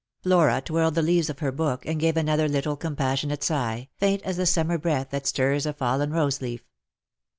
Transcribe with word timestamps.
Flora 0.23 0.63
twirled 0.65 0.95
the 0.95 1.03
leaves 1.03 1.29
of 1.29 1.37
her 1.37 1.51
book, 1.51 1.85
and 1.85 1.99
gave 1.99 2.17
another 2.17 2.49
little 2.49 2.75
compassionate 2.75 3.43
sigh, 3.43 3.87
faint 3.99 4.23
as 4.23 4.35
the 4.35 4.47
summer 4.47 4.79
breath 4.79 5.11
that 5.11 5.27
stirs 5.27 5.67
a 5.67 5.73
fallen 5.73 6.09
rose 6.09 6.41
leaf. 6.41 6.63